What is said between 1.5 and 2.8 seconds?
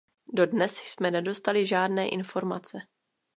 žádné informace.